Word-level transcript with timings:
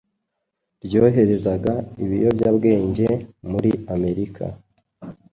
ryoherezaga 0.85 1.73
ibiyobyabwenge 2.03 3.07
muri 3.49 3.71
Amerika. 3.95 4.45